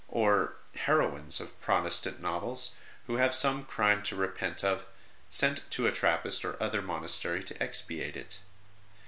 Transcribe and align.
ROSE 0.11 0.15
OF 0.15 0.17
LIMA 0.17 0.49
heroines 0.79 1.39
of 1.39 1.61
Protestant 1.61 2.19
novels, 2.19 2.73
who 3.05 3.17
have 3.17 3.35
some 3.35 3.65
crime 3.65 4.01
to 4.01 4.15
repent 4.15 4.63
of, 4.63 4.87
sent 5.29 5.69
to 5.69 5.85
a 5.85 5.91
Trappist 5.91 6.43
or 6.43 6.57
other 6.59 6.81
monastery 6.81 7.43
to 7.43 7.61
expiate 7.63 8.17
it. 8.17 8.39